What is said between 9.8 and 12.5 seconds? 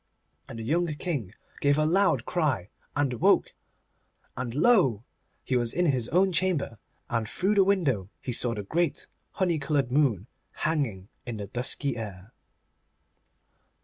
moon hanging in the dusky air.